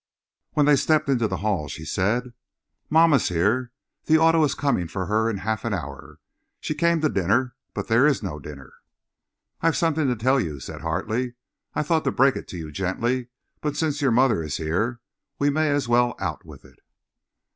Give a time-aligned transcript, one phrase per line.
[0.53, 2.33] When they stepped into the hall she said:
[2.89, 3.71] "Mamma's here.
[4.05, 6.17] The auto is coming for her in half an hour.
[6.59, 8.73] She came to dinner, but there's no dinner."
[9.61, 11.35] "I've something to tell you," said Hartley.
[11.75, 13.27] "I thought to break it to you gently,
[13.61, 15.01] but since your mother is here
[15.37, 16.79] we may as well out with it."